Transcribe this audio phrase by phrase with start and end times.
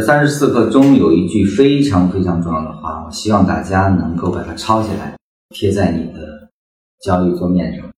[0.00, 5.16] 三十四课中有一句非常非常重要的话，我希望大家能够把它抄下来，
[5.50, 6.50] 贴在你的
[7.04, 7.88] 交易桌面上，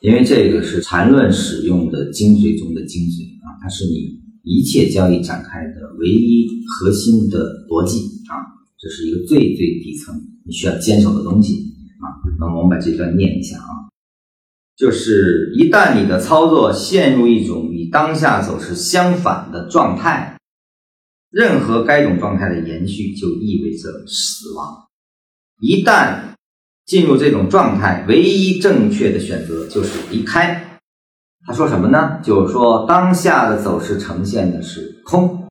[0.00, 7.98] 因为这个是缠论使用的精髓中的精髓啊，它是你一切交易展开的唯一核心的逻辑
[8.28, 8.40] 啊，
[8.78, 10.14] 这是一个最最底层
[10.46, 11.54] 你需要坚守的东西
[12.00, 12.06] 啊。
[12.38, 13.90] 那么我们把这段念一下啊，
[14.76, 20.36] 就是一旦你的操作陷入一种与当下走势相反的状态。
[21.30, 24.88] 任何该种状态的延续就意味着死亡。
[25.60, 26.34] 一旦
[26.86, 30.78] 进入这种状态，唯一正确的选择就是离开。
[31.46, 32.20] 他说什么呢？
[32.22, 35.46] 就是说当下的走势呈现的是空，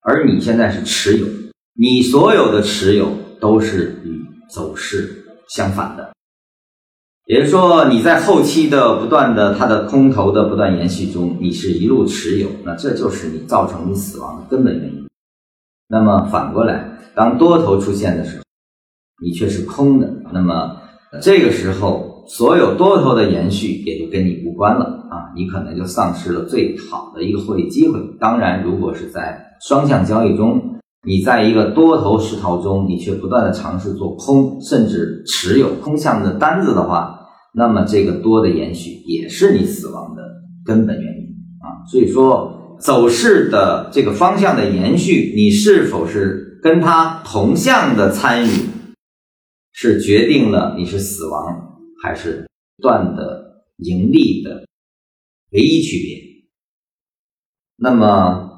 [0.00, 1.26] 而你现在是持有，
[1.74, 6.12] 你所有的持有都是与走势相反的。
[7.26, 15.06] 也就是说，你在后期的不断的它的空头的不断延续中，你是一路持有，那这就是你造成你死亡的根本原因。
[15.88, 18.42] 那么反过来，当多头出现的时候，
[19.24, 20.76] 你却是空的，那么
[21.20, 28.00] 这个时候，所有多头的延续也就跟你无关了啊，你可能就丧失了最好的一个获利机会。
[28.18, 30.60] 当然，如果是在双向交易中，
[31.04, 37.21] 你在一个多头势头中，你却不断的尝试做空，甚至持有空向的单子的话，
[37.54, 40.22] 那么这个多的延续也是你死亡的
[40.64, 41.26] 根本原因
[41.60, 41.86] 啊。
[41.90, 42.58] 所以说。
[42.80, 48.48] 走势的这个方向的延续，你是否是跟它同向的参与，
[49.70, 52.48] 是决定了你是死亡还是
[52.82, 54.66] 断的盈利的
[55.52, 56.18] 唯一区别。
[57.76, 58.50] 那么，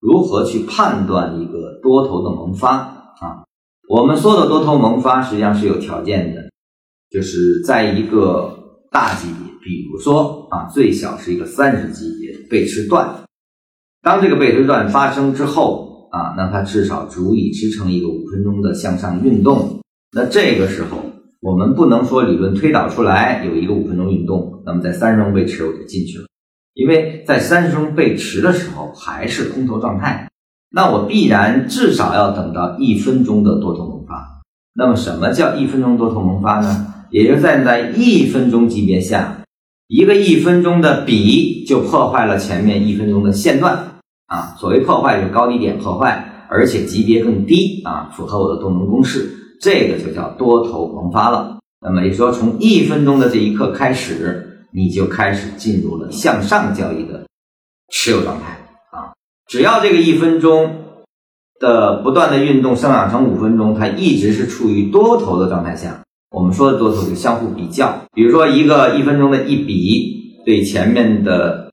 [0.00, 2.76] 如何去判断一个多头的萌发
[3.20, 3.44] 啊？
[3.88, 6.49] 我们说的多头萌发实际上是有条件的，
[7.10, 8.56] 就是在一个
[8.90, 13.08] 大级别，比如说啊，最小是一个三十级别背驰段。
[14.02, 19.80] 当这个背驰段发生之后啊，那它至少足以支撑一个五分钟的向上运动。
[20.12, 20.98] 那这个时候，
[21.40, 26.26] 我们不能说理论推导出来有一个五分钟运动，那么在三十钟背驰我就进去了，
[26.74, 30.30] 因为在三十钟背驰的时候还是空头状态，
[30.70, 34.42] 那我必然至少要等到一分钟的多头萌发。
[34.72, 36.94] 那么什么叫一分钟多头萌发呢？
[37.10, 39.36] 也就站在一分钟级别下。
[39.88, 43.76] 一个一分钟的比就破坏了前面一分钟的线段
[44.26, 44.54] 啊！
[44.56, 49.28] 所谓破坏，就是高低点破坏，而且级别更低啊，符合我的动能公式，
[49.60, 51.58] 这个就叫多头萌发了。
[51.80, 57.26] 那么也说，从一分钟的这一刻开始，你就开始进入了向上交易的
[57.92, 58.52] 持有状态
[58.92, 59.10] 啊！
[59.48, 60.84] 只要这个一分钟
[61.58, 66.00] 的不断的运动生长成五分钟，它一直是处于多头的状态下。
[66.30, 71.72] 我们说的多头就相互比较，比如说一个一分钟的一笔，对前面的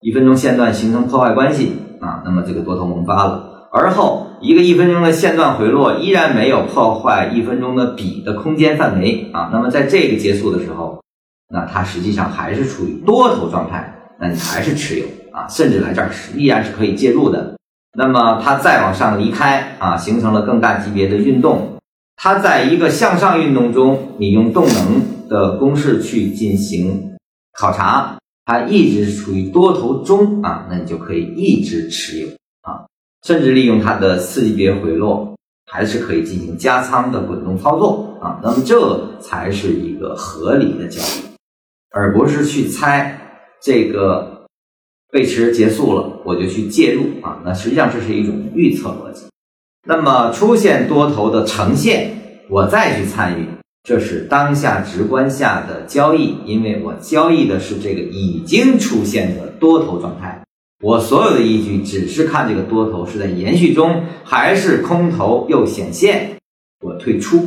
[0.00, 3.68] 一分钟线段形成破坏关系啊，那么这个多头萌发了。
[3.72, 11.02] 而后一个一分钟的线段回落，依然没有破坏一分钟的比的空间范围啊，那么在这个结束的时候，
[11.52, 17.56] 那它实际上还是处于多头状态，那你还是持有啊，甚至来这儿是依然是可以介入的。
[17.98, 21.75] 那么它再往上离开啊，形成了更大级别的运动。
[22.16, 27.16] 它在一个向上运动中，你用动能的公式去进行
[27.52, 32.26] 考察，它一直处于多头中啊，那你就可以一直持有
[32.62, 32.86] 啊，
[33.22, 35.36] 甚至利用它的次级别回落，
[35.70, 38.40] 还是可以进行加仓的滚动操作啊。
[38.42, 41.36] 那么这才是一个合理的交易，
[41.90, 43.20] 而不是去猜
[43.62, 44.46] 这个
[45.12, 47.40] 背驰结束了我就去介入啊。
[47.44, 49.26] 那实际上这是一种预测逻辑。
[49.88, 53.46] 那么出现多头的呈现，我再去参与，
[53.84, 60.42] 这是当下直观下的交易，因为我交易的是这个已经出现的多头状态。
[60.82, 66.36] 我所有的依据只是看这个多头是在延续中，还是空头又显现，
[66.84, 67.46] 我退出。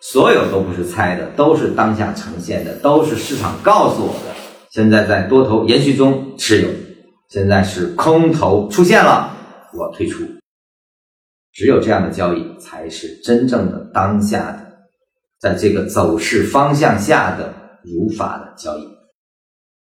[0.00, 4.34] 所有都不是猜的，都是当下呈现的，都是市场告诉我的。
[4.70, 6.68] 现在在多头延续中持有，
[7.30, 9.34] 现在是空头出现了，
[9.72, 10.22] 我退出。
[11.54, 14.76] 只有这样的交易，才是真正的当下的，
[15.38, 17.54] 在这个走势方向下的
[17.84, 18.88] 如法的交易。